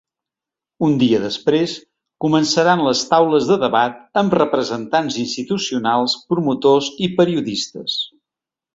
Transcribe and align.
Un 0.85 0.95
dia 1.03 1.19
després 1.25 1.75
començaran 2.25 2.81
les 2.87 3.03
taules 3.11 3.51
de 3.51 3.59
debat 3.67 4.01
amb 4.25 4.37
representants 4.41 5.21
institucionals, 5.27 6.19
promotors 6.33 6.93
i 7.09 7.15
periodistes. 7.23 8.05